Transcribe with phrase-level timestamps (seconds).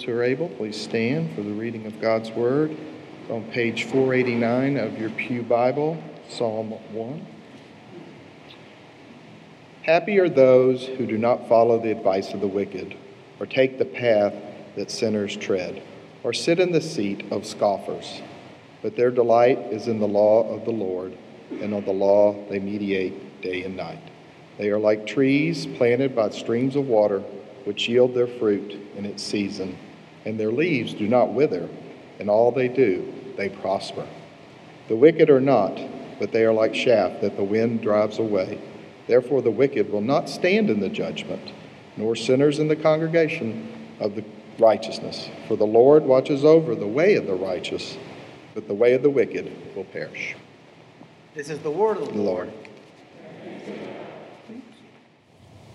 [0.00, 2.74] Those who are able, please stand for the reading of God's Word.
[3.28, 7.26] on page 489 of your Pew Bible, Psalm 1.
[9.82, 12.96] Happy are those who do not follow the advice of the wicked,
[13.38, 14.32] or take the path
[14.74, 15.82] that sinners tread,
[16.24, 18.22] or sit in the seat of scoffers.
[18.80, 21.12] But their delight is in the law of the Lord,
[21.60, 24.00] and on the law they meditate day and night.
[24.56, 27.20] They are like trees planted by streams of water,
[27.64, 29.76] which yield their fruit in its season
[30.24, 31.68] and their leaves do not wither,
[32.18, 34.06] and all they do, they prosper.
[34.88, 35.80] The wicked are not,
[36.18, 38.60] but they are like chaff that the wind drives away.
[39.06, 41.52] Therefore, the wicked will not stand in the judgment,
[41.96, 44.24] nor sinners in the congregation of the
[44.58, 45.28] righteousness.
[45.48, 47.96] For the Lord watches over the way of the righteous,
[48.54, 50.36] but the way of the wicked will perish.
[51.34, 52.52] This is the word of the Lord.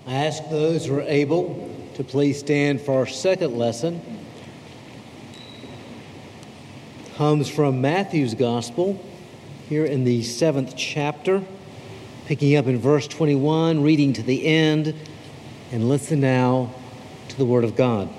[0.08, 4.02] I ask those who are able to please stand for our second lesson
[7.16, 9.02] comes from Matthew's Gospel,
[9.70, 11.42] here in the seventh chapter,
[12.26, 14.94] picking up in verse 21, reading to the end,
[15.72, 16.74] and listen now
[17.30, 18.10] to the Word of God.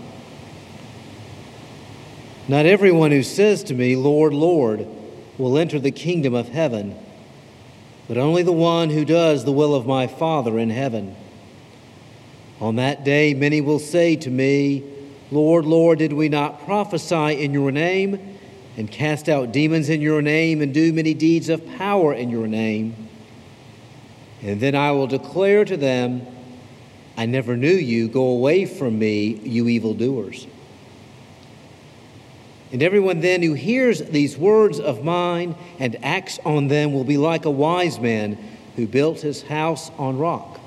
[2.49, 4.87] Not everyone who says to me, Lord, Lord,
[5.37, 6.97] will enter the kingdom of heaven,
[8.09, 11.15] but only the one who does the will of my Father in heaven.
[12.63, 14.83] On that day, many will say to me,
[15.31, 18.36] Lord, Lord, did we not prophesy in your name?
[18.77, 22.47] And cast out demons in your name and do many deeds of power in your
[22.47, 22.95] name.
[24.43, 26.27] And then I will declare to them,
[27.17, 28.09] I never knew you.
[28.09, 30.47] Go away from me, you evildoers.
[32.73, 37.17] And everyone then who hears these words of mine and acts on them will be
[37.17, 38.39] like a wise man
[38.75, 40.61] who built his house on rock.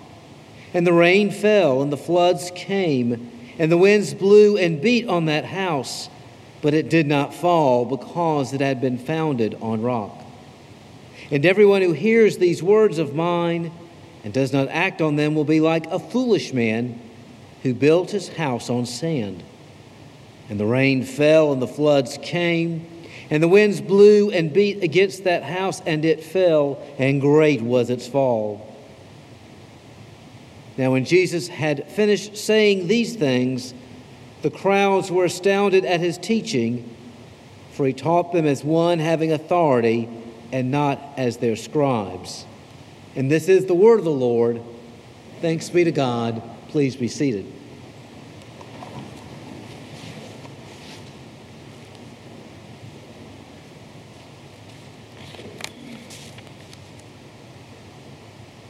[0.74, 5.26] And the rain fell, and the floods came, and the winds blew and beat on
[5.26, 6.09] that house
[6.62, 10.24] but it did not fall because it had been founded on rock.
[11.31, 13.72] And everyone who hears these words of mine
[14.24, 17.00] and does not act on them will be like a foolish man
[17.64, 19.44] who built his house on sand.
[20.50, 22.88] And the rain fell, and the floods came,
[23.30, 27.90] and the winds blew and beat against that house, and it fell, and great was
[27.90, 28.66] its fall.
[30.78, 33.74] Now, when Jesus had finished saying these things,
[34.42, 36.96] the crowds were astounded at his teaching,
[37.72, 40.08] for he taught them as one having authority
[40.52, 42.46] and not as their scribes.
[43.16, 44.62] And this is the word of the Lord.
[45.42, 46.42] Thanks be to God.
[46.70, 47.46] Please be seated.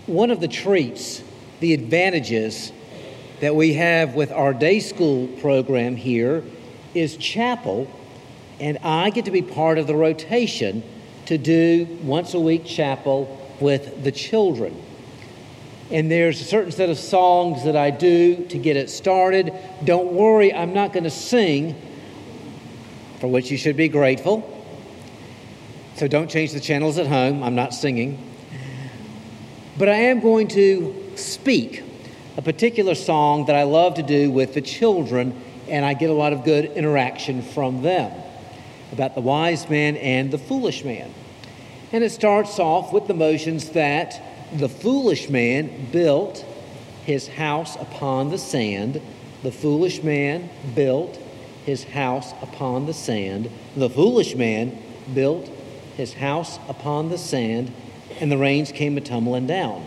[0.07, 1.22] One of the treats,
[1.59, 2.72] the advantages
[3.39, 6.44] that we have with our day school program here
[6.94, 7.89] is chapel,
[8.59, 10.83] and I get to be part of the rotation
[11.27, 14.75] to do once a week chapel with the children.
[15.91, 19.53] And there's a certain set of songs that I do to get it started.
[19.83, 21.75] Don't worry, I'm not going to sing,
[23.19, 24.56] for which you should be grateful.
[25.95, 27.44] So don't change the channels at home.
[27.44, 28.23] I'm not singing.
[29.77, 31.83] But I am going to speak
[32.39, 36.13] a particular song that I love to do with the children, and I get a
[36.13, 38.13] lot of good interaction from them
[38.94, 41.13] about the wise man and the foolish man.
[41.91, 44.21] And it starts off with the motions that
[44.53, 46.45] the foolish man built
[47.03, 49.01] his house upon the sand.
[49.44, 51.19] The foolish man built
[51.65, 53.51] his house upon the sand.
[53.75, 54.81] The foolish man
[55.13, 55.50] built
[55.97, 57.74] his house upon the sand,
[58.21, 59.86] and the rains came a tumbling down.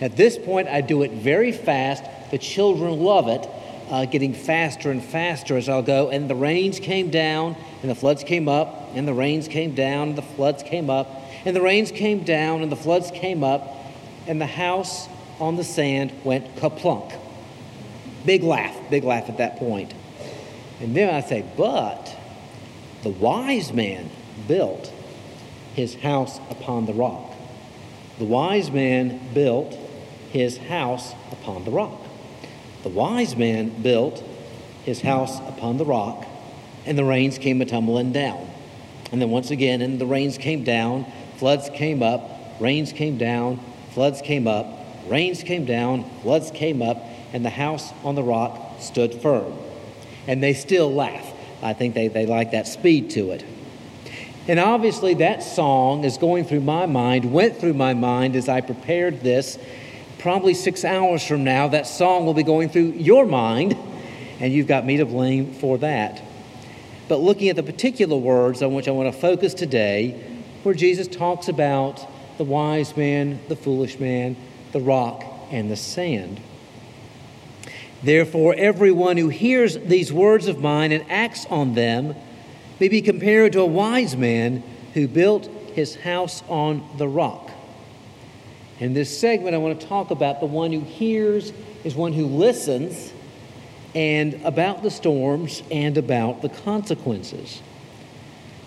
[0.00, 2.04] At this point, I do it very fast.
[2.30, 3.48] The children love it,
[3.90, 6.10] uh, getting faster and faster as I'll go.
[6.10, 10.10] And the rains came down, and the floods came up, and the rains came down,
[10.10, 11.08] and the floods came up,
[11.44, 13.74] and the rains came down, and the floods came up,
[14.26, 15.08] and the house
[15.40, 17.12] on the sand went kaplunk.
[18.24, 19.94] Big laugh, big laugh at that point.
[20.80, 22.14] And then I say, but
[23.02, 24.10] the wise man
[24.46, 24.92] built
[25.74, 27.32] his house upon the rock.
[28.18, 29.78] The wise man built
[30.30, 32.00] his house upon the rock.
[32.82, 34.22] The wise man built
[34.84, 36.26] his house upon the rock,
[36.86, 38.48] and the rains came a tumbling down.
[39.10, 42.30] And then once again, and the rains came down, floods came up,
[42.60, 43.60] rains came down,
[43.92, 44.66] floods came up,
[45.08, 46.98] rains came down, floods came up,
[47.32, 49.52] and the house on the rock stood firm.
[50.26, 51.32] And they still laugh.
[51.62, 53.44] I think they, they like that speed to it.
[54.46, 58.62] And obviously, that song is going through my mind, went through my mind as I
[58.62, 59.58] prepared this.
[60.18, 63.76] Probably six hours from now, that song will be going through your mind,
[64.40, 66.22] and you've got me to blame for that.
[67.08, 70.20] But looking at the particular words on which I want to focus today,
[70.64, 72.06] where Jesus talks about
[72.36, 74.36] the wise man, the foolish man,
[74.72, 76.40] the rock, and the sand.
[78.02, 82.14] Therefore, everyone who hears these words of mine and acts on them,
[82.80, 84.62] may be compared to a wise man
[84.94, 87.50] who built his house on the rock.
[88.80, 91.52] In this segment, I want to talk about the one who hears
[91.84, 93.12] is one who listens,
[93.94, 97.62] and about the storms and about the consequences.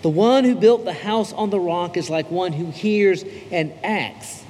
[0.02, 3.72] The one who built the house on the rock is like one who hears and
[3.84, 4.42] acts.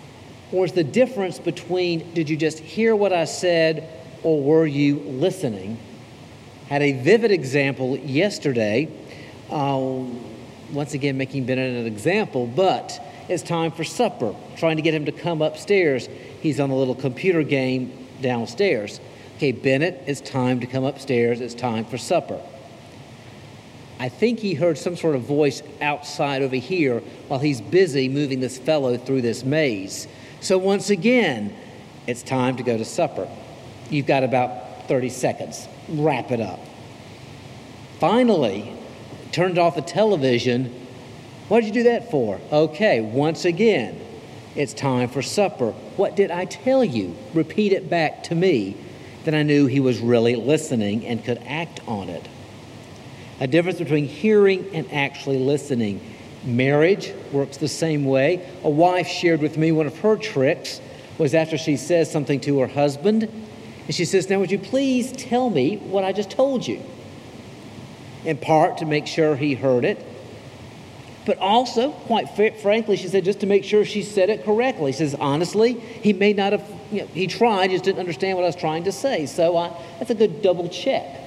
[0.50, 3.88] Or is the difference between did you just hear what I said
[4.22, 5.78] or were you listening?
[6.68, 8.88] Had a vivid example yesterday
[9.50, 10.04] uh,
[10.72, 12.98] once again, making Bennett an example, but
[13.32, 14.34] it's time for supper.
[14.56, 16.08] Trying to get him to come upstairs.
[16.40, 19.00] He's on a little computer game downstairs.
[19.36, 21.40] Okay, Bennett, it's time to come upstairs.
[21.40, 22.40] It's time for supper.
[23.98, 28.40] I think he heard some sort of voice outside over here while he's busy moving
[28.40, 30.08] this fellow through this maze.
[30.40, 31.54] So, once again,
[32.06, 33.28] it's time to go to supper.
[33.90, 35.68] You've got about 30 seconds.
[35.88, 36.58] Wrap it up.
[38.00, 38.72] Finally,
[39.30, 40.81] turned off the television.
[41.52, 42.40] What did you do that for?
[42.50, 44.00] Okay, once again,
[44.56, 45.72] it's time for supper.
[45.98, 47.14] What did I tell you?
[47.34, 48.74] Repeat it back to me.
[49.24, 52.26] Then I knew he was really listening and could act on it.
[53.38, 56.00] A difference between hearing and actually listening.
[56.42, 58.48] Marriage works the same way.
[58.64, 60.80] A wife shared with me one of her tricks
[61.18, 65.12] was after she says something to her husband, and she says, Now, would you please
[65.12, 66.80] tell me what I just told you?
[68.24, 69.98] in part to make sure he heard it,
[71.24, 72.30] but also, quite
[72.60, 74.92] frankly, she said, just to make sure she said it correctly.
[74.92, 78.42] She says, honestly, he may not have, you know, he tried, just didn't understand what
[78.42, 79.26] I was trying to say.
[79.26, 81.20] So uh, that's a good double check.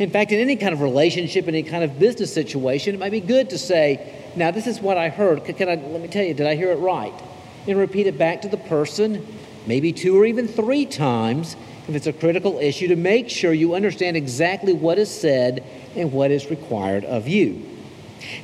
[0.00, 3.12] In fact, in any kind of relationship, in any kind of business situation, it might
[3.12, 5.44] be good to say, now this is what I heard.
[5.44, 7.14] Can I, let me tell you, did I hear it right?
[7.68, 9.24] And repeat it back to the person,
[9.66, 11.56] maybe two or even three times
[11.88, 15.64] if it's a critical issue, to make sure you understand exactly what is said
[15.94, 17.75] and what is required of you.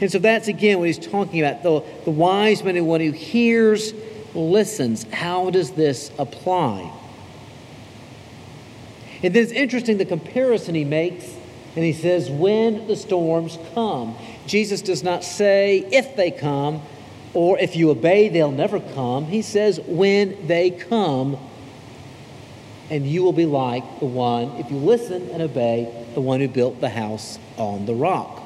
[0.01, 3.13] And so that's again what he's talking about the, the wise man and one who
[3.13, 3.93] hears,
[4.35, 5.05] listens.
[5.13, 6.93] How does this apply?
[9.23, 11.25] And then it's interesting the comparison he makes,
[11.75, 14.17] and he says, when the storms come.
[14.47, 16.83] Jesus does not say if they come
[17.35, 19.27] or if you obey, they'll never come.
[19.27, 21.39] He says, when they come,
[22.91, 26.49] and you will be like the one, if you listen and obey, the one who
[26.49, 28.42] built the house on the rock.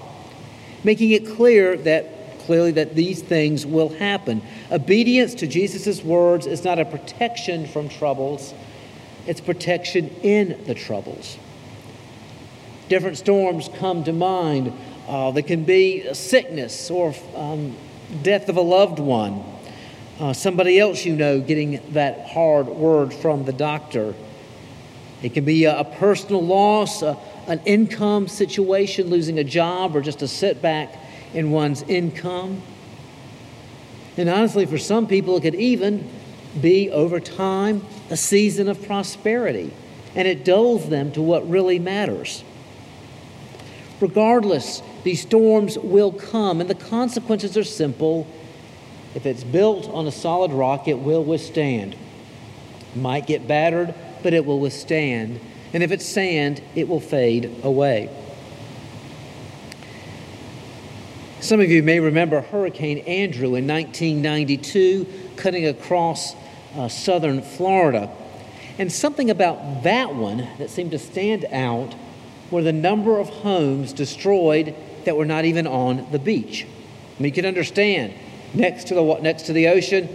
[0.87, 4.41] Making it clear that clearly that these things will happen.
[4.71, 8.55] Obedience to Jesus' words is not a protection from troubles,
[9.27, 11.39] it's protection in the troubles.
[12.89, 14.72] Different storms come to mind.
[15.08, 17.77] Uh, there can be sickness or um,
[18.22, 19.43] death of a loved one.
[20.20, 24.15] Uh, somebody else you know getting that hard word from the doctor.
[25.20, 30.00] It can be a, a personal loss, a, an income situation, losing a job, or
[30.00, 30.94] just a setback
[31.32, 32.62] in one's income.
[34.17, 36.08] And honestly, for some people, it could even
[36.60, 39.72] be over time a season of prosperity,
[40.15, 42.43] and it dulls them to what really matters.
[44.00, 48.26] Regardless, these storms will come, and the consequences are simple.
[49.15, 51.94] If it's built on a solid rock, it will withstand.
[52.94, 55.41] It might get battered, but it will withstand.
[55.73, 58.11] And if it's sand, it will fade away.
[61.41, 65.06] Some of you may remember Hurricane Andrew in 1992
[65.37, 66.35] cutting across
[66.75, 68.11] uh, southern Florida.
[68.79, 71.94] And something about that one that seemed to stand out
[72.51, 76.67] were the number of homes destroyed that were not even on the beach.
[77.19, 78.15] I mean, you can understand
[78.55, 80.08] next to the next to the ocean,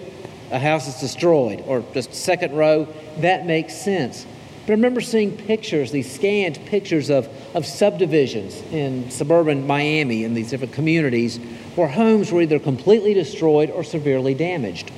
[0.52, 2.88] a house is destroyed, or just second row,
[3.20, 4.26] that makes sense.
[4.66, 10.36] But I remember seeing pictures, these scanned pictures of, of subdivisions in suburban Miami in
[10.36, 11.38] these different communities
[11.76, 14.92] where homes were either completely destroyed or severely damaged.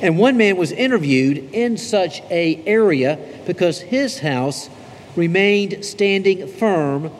[0.00, 4.70] And one man was interviewed in such a area because his house
[5.16, 7.10] remained standing firm,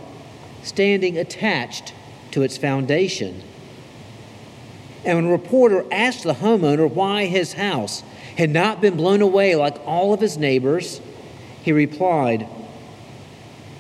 [0.63, 1.95] standing attached
[2.31, 3.43] to its foundation.
[5.05, 8.03] And when a reporter asked the homeowner why his house
[8.37, 11.01] had not been blown away like all of his neighbors,
[11.67, 12.49] he replied,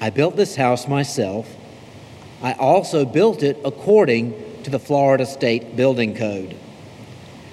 [0.00, 1.48] I built this house myself.
[2.42, 6.56] I also built it according to the Florida State Building Code.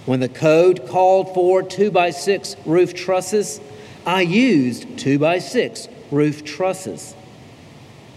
[0.08, 3.62] When the code called for two by six roof trusses,
[4.08, 7.13] I used two by six roof trusses.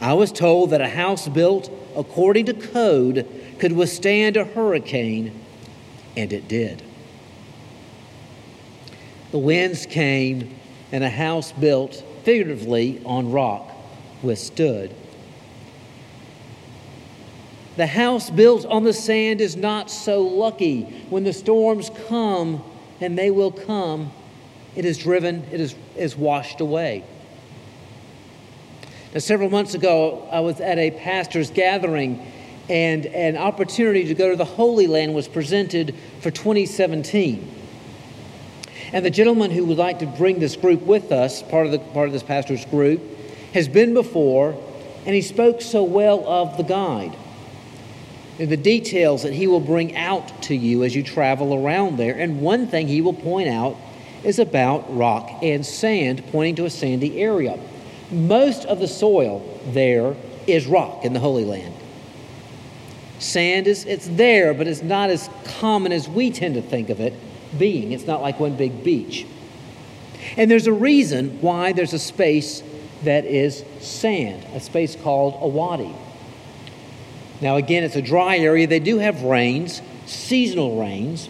[0.00, 5.38] I was told that a house built according to code could withstand a hurricane,
[6.16, 6.82] and it did.
[9.32, 10.58] The winds came,
[10.92, 13.70] and a house built figuratively on rock
[14.22, 14.94] withstood.
[17.76, 20.82] The house built on the sand is not so lucky.
[21.10, 22.64] When the storms come,
[23.00, 24.10] and they will come,
[24.74, 27.04] it is driven, it is, is washed away.
[29.12, 32.32] Now, several months ago, I was at a pastor's gathering,
[32.68, 37.65] and an opportunity to go to the Holy Land was presented for 2017.
[38.92, 41.78] And the gentleman who would like to bring this group with us, part of, the,
[41.78, 43.00] part of this pastor's group,
[43.52, 44.60] has been before,
[45.04, 47.16] and he spoke so well of the guide
[48.38, 52.14] and the details that he will bring out to you as you travel around there.
[52.14, 53.76] And one thing he will point out
[54.24, 57.58] is about rock and sand, pointing to a sandy area.
[58.10, 60.14] Most of the soil there
[60.46, 61.74] is rock in the Holy Land.
[63.18, 67.00] Sand is it's there, but it's not as common as we tend to think of
[67.00, 67.14] it
[67.58, 67.92] being.
[67.92, 69.26] It's not like one big beach.
[70.36, 72.62] And there's a reason why there's a space
[73.04, 75.94] that is sand, a space called a wadi.
[77.40, 78.66] Now, again, it's a dry area.
[78.66, 81.28] They do have rains, seasonal rains.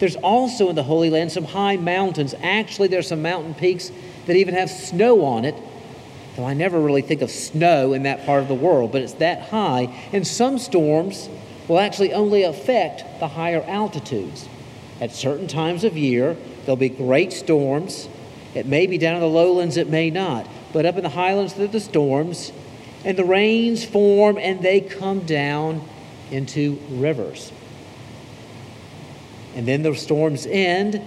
[0.00, 2.34] There's also in the Holy Land some high mountains.
[2.42, 3.92] Actually, there's some mountain peaks
[4.26, 5.54] that even have snow on it.
[6.36, 9.14] Though I never really think of snow in that part of the world, but it's
[9.14, 9.94] that high.
[10.12, 11.28] And some storms
[11.68, 14.48] will actually only affect the higher altitudes.
[15.00, 18.08] At certain times of year, there'll be great storms.
[18.54, 20.48] It may be down in the lowlands, it may not.
[20.72, 22.52] But up in the highlands, there are the storms
[23.04, 25.86] and the rains form and they come down
[26.30, 27.52] into rivers.
[29.54, 31.00] And then the storms end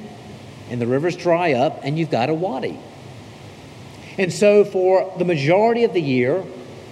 [0.69, 2.79] and the rivers dry up and you've got a wadi.
[4.17, 6.43] And so, for the majority of the year,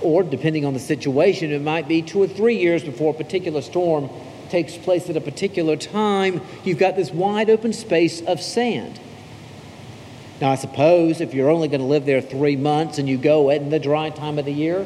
[0.01, 3.61] or depending on the situation, it might be two or three years before a particular
[3.61, 4.09] storm
[4.49, 8.99] takes place at a particular time, you've got this wide open space of sand.
[10.41, 13.49] Now, I suppose if you're only going to live there three months and you go
[13.49, 14.85] in the dry time of the year,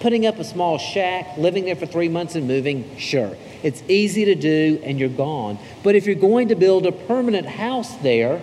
[0.00, 3.36] putting up a small shack, living there for three months and moving, sure.
[3.62, 5.58] It's easy to do and you're gone.
[5.82, 8.42] But if you're going to build a permanent house there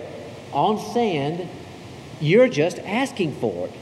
[0.51, 1.47] on sand,
[2.19, 3.73] you're just asking for it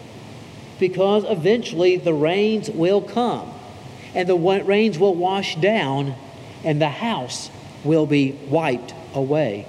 [0.79, 3.51] because eventually the rains will come
[4.13, 6.15] and the rains will wash down
[6.65, 7.49] and the house
[7.85, 9.65] will be wiped away.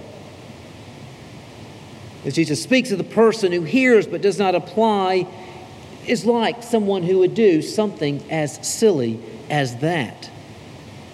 [2.24, 5.28] As Jesus speaks of the person who hears but does not apply,
[6.08, 10.30] is like someone who would do something as silly as that.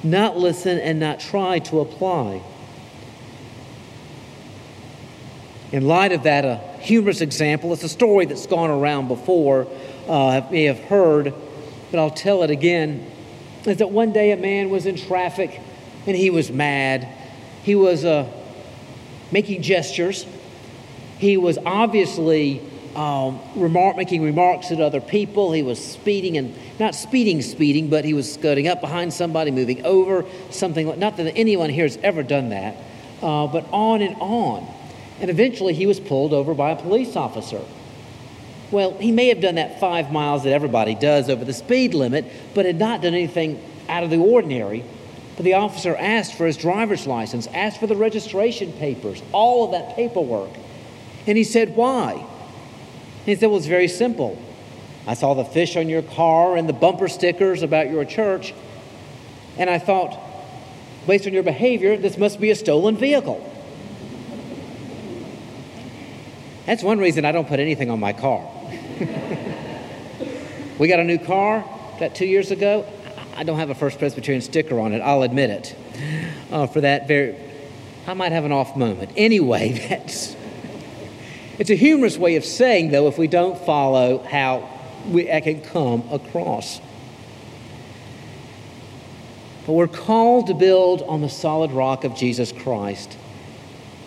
[0.02, 2.42] Not listen and not try to apply.
[5.70, 9.66] In light of that, a humorous example, it's a story that's gone around before,
[10.08, 11.34] uh, may have heard,
[11.90, 13.10] but I'll tell it again.
[13.64, 15.60] Is that one day a man was in traffic
[16.06, 17.08] and he was mad.
[17.62, 18.30] He was uh,
[19.30, 20.26] making gestures
[21.22, 22.60] he was obviously
[22.96, 25.52] um, remark, making remarks at other people.
[25.52, 29.86] He was speeding and not speeding, speeding, but he was skirting up behind somebody, moving
[29.86, 32.74] over, something like, not that anyone here has ever done that,
[33.22, 34.66] uh, but on and on.
[35.20, 37.60] And eventually he was pulled over by a police officer.
[38.72, 42.24] Well, he may have done that five miles that everybody does over the speed limit,
[42.52, 44.82] but had not done anything out of the ordinary.
[45.36, 49.70] But the officer asked for his driver's license, asked for the registration papers, all of
[49.72, 50.50] that paperwork.
[51.26, 52.12] And he said, Why?
[52.12, 54.40] And he said, Well, it's very simple.
[55.06, 58.54] I saw the fish on your car and the bumper stickers about your church,
[59.58, 60.18] and I thought,
[61.06, 63.48] based on your behavior, this must be a stolen vehicle.
[66.66, 68.48] That's one reason I don't put anything on my car.
[70.78, 71.64] we got a new car
[71.98, 72.86] that two years ago.
[73.34, 75.76] I don't have a First Presbyterian sticker on it, I'll admit it.
[76.50, 77.36] Uh, for that very,
[78.06, 79.12] I might have an off moment.
[79.16, 80.36] Anyway, that's
[81.58, 84.68] it's a humorous way of saying, though, if we don't follow how
[85.08, 86.80] we, can come across.
[89.66, 93.16] but we're called to build on the solid rock of Jesus Christ.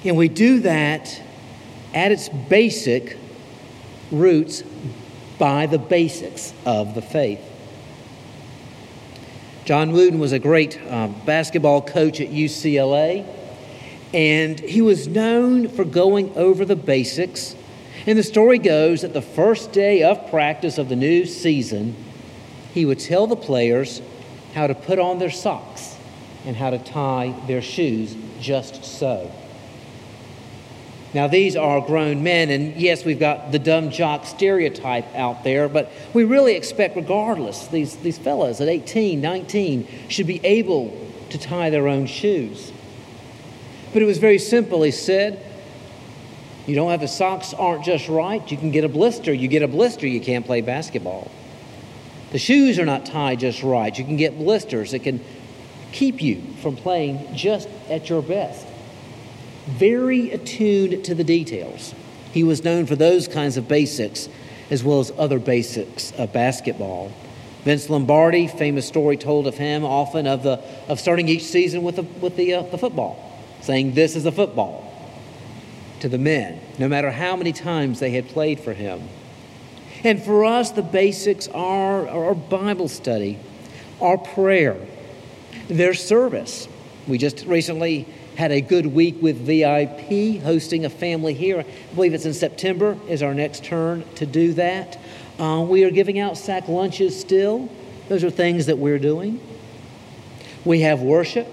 [0.03, 1.21] And we do that
[1.93, 3.17] at its basic
[4.11, 4.63] roots
[5.37, 7.39] by the basics of the faith.
[9.65, 13.25] John Wooden was a great uh, basketball coach at UCLA,
[14.13, 17.55] and he was known for going over the basics.
[18.05, 21.95] And the story goes that the first day of practice of the new season,
[22.75, 24.03] he would tell the players
[24.53, 25.97] how to put on their socks
[26.45, 29.31] and how to tie their shoes just so.
[31.15, 35.69] Now, these are grown men, and yes, we've got the dumb jock stereotype out there,
[35.69, 40.93] but we really expect, regardless, these, these fellas at 18, 19 should be able
[41.29, 42.73] to tie their own shoes.
[43.93, 44.83] But it was very simple.
[44.83, 45.39] He said,
[46.67, 49.33] You don't have the socks aren't just right, you can get a blister.
[49.33, 51.31] You get a blister, you can't play basketball.
[52.33, 55.23] The shoes are not tied just right, you can get blisters that can
[55.93, 58.67] keep you from playing just at your best
[59.65, 61.93] very attuned to the details.
[62.31, 64.29] He was known for those kinds of basics
[64.69, 67.11] as well as other basics of basketball.
[67.63, 71.95] Vince Lombardi, famous story told of him often of, the, of starting each season with,
[71.95, 74.83] the, with the, uh, the football, saying, This is a football
[76.01, 79.01] to the men, no matter how many times they had played for him.
[80.03, 83.39] And for us, the basics are our Bible study,
[83.99, 84.77] our prayer,
[85.67, 86.67] their service.
[87.07, 91.59] We just recently had a good week with VIP, hosting a family here.
[91.59, 94.99] I believe it's in September is our next turn to do that.
[95.39, 97.69] Uh, we are giving out sack lunches still.
[98.09, 99.39] Those are things that we're doing.
[100.63, 101.47] We have worship.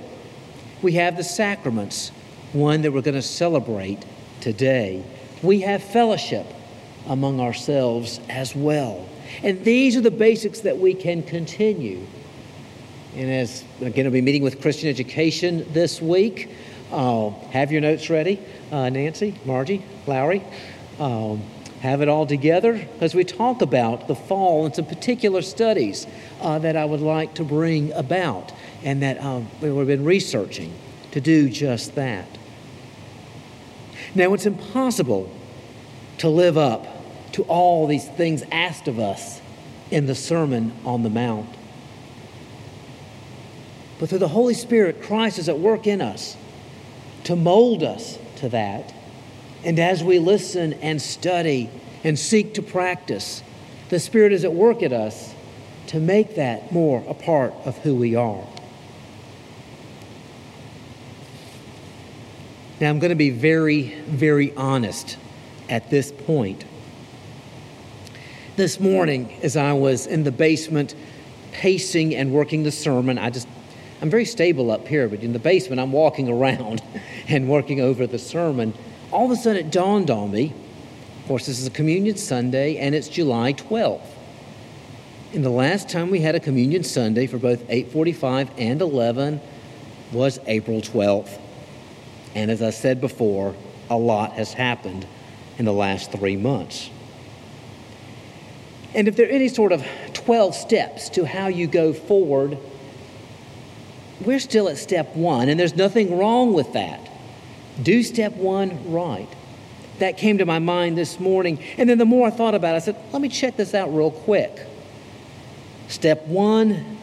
[0.83, 2.11] We have the sacraments,
[2.53, 4.05] one that we're going to celebrate
[4.41, 5.05] today.
[5.43, 6.47] We have fellowship
[7.07, 9.09] among ourselves as well.
[9.43, 12.05] And these are the basics that we can continue.
[13.15, 16.51] And as to be meeting with Christian Education this week,
[16.93, 20.43] uh, have your notes ready, uh, Nancy, Margie, Lowry.
[20.99, 21.43] Um,
[21.81, 26.07] have it all together as we talk about the fall and some particular studies
[26.41, 28.53] uh, that I would like to bring about
[28.85, 30.73] and that um, we've been researching
[31.11, 32.29] to do just that.
[34.15, 35.35] Now, it's impossible
[36.19, 36.87] to live up
[37.33, 39.41] to all these things asked of us
[39.91, 41.49] in the Sermon on the Mount.
[43.99, 46.37] But through the Holy Spirit, Christ is at work in us
[47.25, 48.95] to mold us to that.
[49.65, 51.71] And as we listen and study
[52.03, 53.43] and seek to practice,
[53.91, 55.35] the Spirit is at work at us
[55.89, 58.47] to make that more a part of who we are.
[62.81, 65.17] Now, I'm going to be very, very honest
[65.69, 66.65] at this point.
[68.57, 70.95] This morning, as I was in the basement
[71.53, 73.47] pacing and working the sermon, I just
[74.03, 76.83] I'm very stable up here, but in the basement, I'm walking around
[77.29, 78.75] and working over the sermon.
[79.13, 80.53] All of a sudden, it dawned on me.
[81.21, 84.05] Of course, this is a Communion Sunday, and it's July 12th.
[85.33, 89.41] And the last time we had a Communion Sunday for both 845 and 11
[90.11, 91.39] was April 12th.
[92.35, 93.55] And as I said before,
[93.89, 95.07] a lot has happened
[95.59, 96.91] in the last three months.
[98.95, 102.59] And if there are any sort of 12 steps to how you go forward
[104.25, 107.09] we're still at step one, and there's nothing wrong with that.
[107.83, 109.29] Do step one right.
[109.99, 111.63] That came to my mind this morning.
[111.79, 113.95] And then the more I thought about it, I said, let me check this out
[113.95, 114.67] real quick.
[115.89, 116.99] Step one,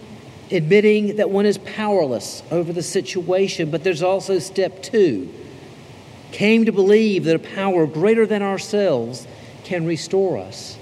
[0.52, 3.72] admitting that one is powerless over the situation.
[3.72, 5.34] But there's also step two,
[6.32, 9.28] came to believe that a power greater than ourselves
[9.64, 10.78] can restore us.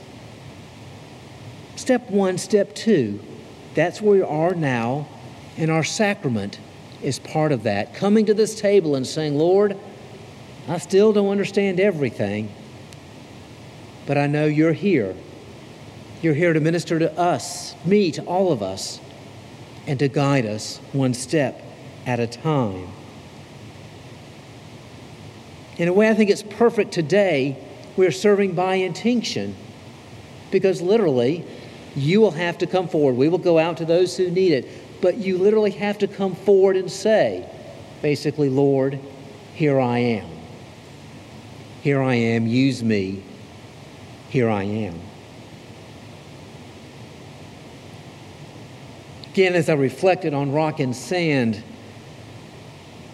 [1.75, 3.19] Step one, step two,
[3.75, 5.07] that's where we are now
[5.57, 6.59] and our sacrament
[7.01, 7.93] is part of that.
[7.93, 9.77] Coming to this table and saying, Lord,
[10.67, 12.51] I still don't understand everything,
[14.05, 15.15] but I know you're here.
[16.21, 18.99] You're here to minister to us, me, to all of us,
[19.85, 21.61] and to guide us one step
[22.05, 22.87] at a time.
[25.77, 27.57] In a way, I think it's perfect today.
[27.95, 29.55] We're serving by intinction
[30.51, 31.45] because literally,
[31.95, 33.15] you will have to come forward.
[33.15, 34.67] We will go out to those who need it
[35.01, 37.47] but you literally have to come forward and say,
[38.01, 38.99] basically, Lord,
[39.53, 40.29] here I am.
[41.81, 43.23] Here I am, use me.
[44.29, 44.99] Here I am.
[49.31, 51.63] Again, as I reflected on rock and sand,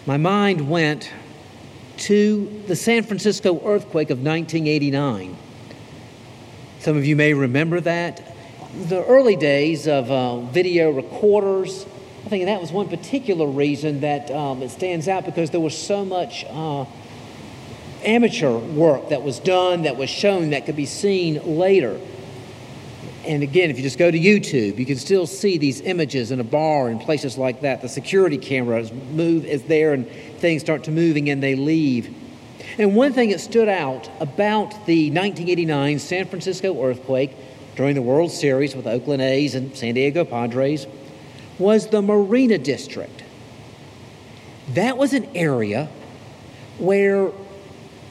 [0.06, 1.10] my mind went
[1.98, 5.36] to the San Francisco earthquake of 1989.
[6.80, 8.33] Some of you may remember that
[8.88, 11.86] the early days of uh, video recorders
[12.24, 15.76] I think that was one particular reason that um, it stands out because there was
[15.76, 16.86] so much uh,
[18.02, 22.00] amateur work that was done, that was shown, that could be seen later.
[23.26, 26.40] And again, if you just go to YouTube, you can still see these images in
[26.40, 27.82] a bar and places like that.
[27.82, 30.08] The security cameras move is there and
[30.38, 32.14] things start to moving and they leave.
[32.78, 37.36] And one thing that stood out about the 1989 San Francisco earthquake
[37.76, 40.86] during the World Series with Oakland A's and San Diego Padres
[41.58, 43.22] was the Marina District.
[44.70, 45.88] That was an area
[46.78, 47.30] where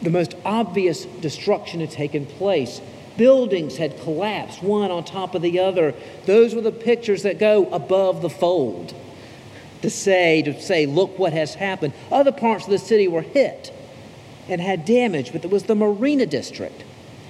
[0.02, 2.82] the most obvious destruction had taken place.
[3.17, 5.93] Buildings had collapsed, one on top of the other.
[6.26, 8.93] Those were the pictures that go above the fold
[9.82, 11.93] to say, to say, look what has happened.
[12.12, 13.73] Other parts of the city were hit
[14.47, 16.84] and had damage, but it was the Marina District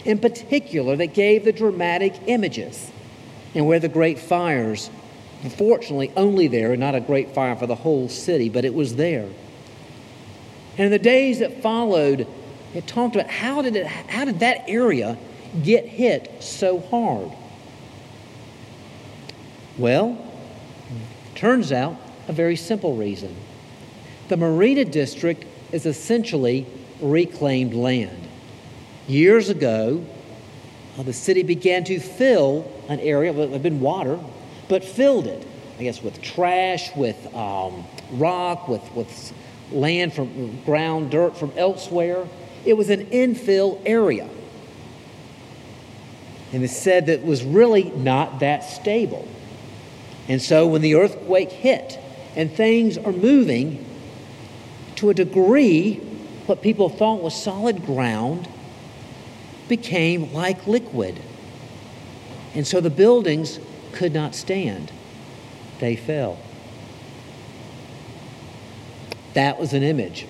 [0.05, 2.91] in particular that gave the dramatic images
[3.55, 4.89] and where the great fires,
[5.57, 9.29] fortunately only there, not a great fire for the whole city, but it was there.
[10.77, 12.27] And in the days that followed,
[12.73, 15.17] it talked about how did, it, how did that area
[15.61, 17.31] get hit so hard?
[19.77, 20.17] Well,
[21.35, 21.95] turns out
[22.27, 23.35] a very simple reason.
[24.29, 26.65] The Marina District is essentially
[27.01, 28.27] reclaimed land.
[29.07, 30.05] Years ago,
[30.97, 34.19] uh, the city began to fill an area that had been water,
[34.69, 35.45] but filled it,
[35.77, 39.33] I guess, with trash, with um, rock, with, with
[39.71, 42.25] land from ground, dirt from elsewhere.
[42.65, 44.29] It was an infill area.
[46.53, 49.27] And it said that it was really not that stable.
[50.29, 51.99] And so when the earthquake hit
[52.35, 53.83] and things are moving
[54.95, 55.95] to a degree
[56.45, 58.47] what people thought was solid ground
[59.67, 61.19] became like liquid.
[62.55, 63.59] And so the buildings
[63.93, 64.91] could not stand,
[65.79, 66.39] they fell.
[69.33, 70.27] That was an image.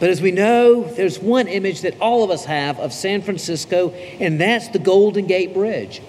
[0.00, 3.90] But as we know, there's one image that all of us have of San Francisco,
[3.90, 6.02] and that's the Golden Gate Bridge.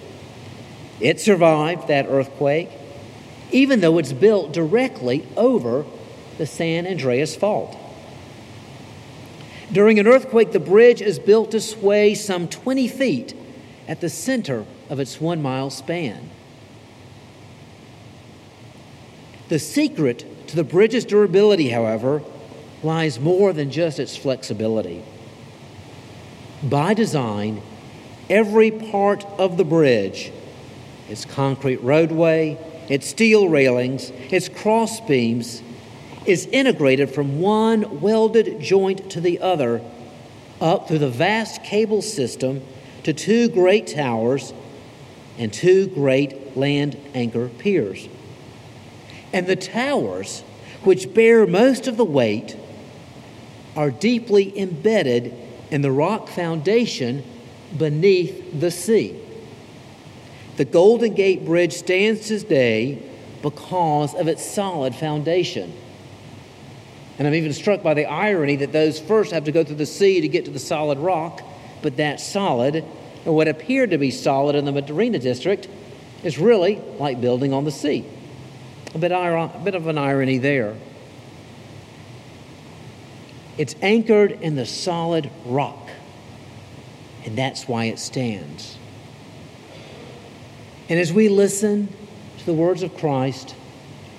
[1.00, 2.70] It survived that earthquake,
[3.52, 5.84] even though it's built directly over
[6.38, 7.76] the San Andreas Fault.
[9.72, 13.34] During an earthquake, the bridge is built to sway some 20 feet
[13.88, 16.30] at the center of its one mile span.
[19.48, 22.22] The secret to the bridge's durability, however,
[22.82, 25.02] lies more than just its flexibility.
[26.62, 27.62] By design,
[28.30, 30.32] every part of the bridge
[31.08, 35.62] its concrete roadway, its steel railings, its cross beams,
[36.26, 39.82] is integrated from one welded joint to the other
[40.60, 42.62] up through the vast cable system
[43.02, 44.54] to two great towers
[45.38, 48.08] and two great land anchor piers.
[49.32, 50.42] And the towers,
[50.84, 52.56] which bear most of the weight,
[53.76, 55.34] are deeply embedded
[55.70, 57.24] in the rock foundation
[57.76, 59.20] beneath the sea.
[60.56, 63.02] The Golden Gate Bridge stands today
[63.42, 65.72] because of its solid foundation.
[67.18, 69.86] And I'm even struck by the irony that those first have to go through the
[69.86, 71.42] sea to get to the solid rock,
[71.82, 72.84] but that solid,
[73.24, 75.68] or what appeared to be solid in the Marina district,
[76.24, 78.04] is really like building on the sea.
[78.94, 80.74] A bit, a bit of an irony there.
[83.56, 85.88] It's anchored in the solid rock,
[87.24, 88.76] and that's why it stands.
[90.88, 91.88] And as we listen
[92.38, 93.54] to the words of Christ,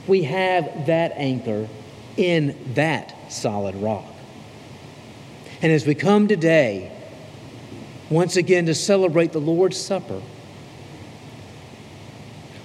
[0.08, 1.68] we have that anchor
[2.18, 4.06] in that solid rock.
[5.62, 6.92] And as we come today,
[8.10, 10.22] once again to celebrate the Lord's Supper,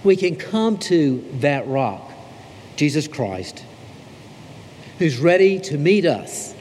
[0.04, 2.10] we can come to that rock,
[2.76, 3.64] Jesus Christ,
[4.98, 6.54] who's ready to meet us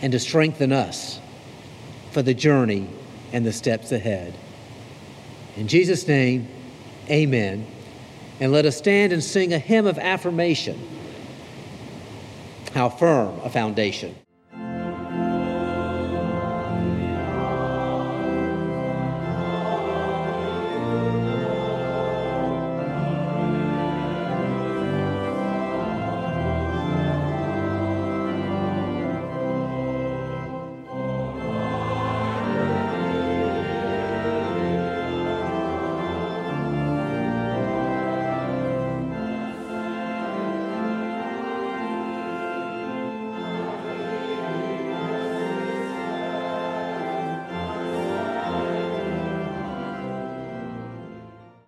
[0.00, 1.20] and to strengthen us
[2.10, 2.88] for the journey
[3.32, 4.34] and the steps ahead.
[5.56, 6.48] In Jesus' name,
[7.08, 7.66] amen.
[8.40, 10.80] And let us stand and sing a hymn of affirmation
[12.74, 14.14] how firm a foundation.